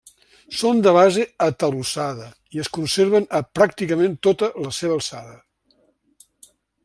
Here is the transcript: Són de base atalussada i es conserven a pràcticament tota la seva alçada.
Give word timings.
Són 0.59 0.79
de 0.85 0.93
base 0.97 1.25
atalussada 1.47 2.25
i 2.57 2.63
es 2.63 2.71
conserven 2.79 3.29
a 3.41 3.43
pràcticament 3.59 4.17
tota 4.29 4.51
la 4.67 4.75
seva 4.81 4.97
alçada. 4.99 5.39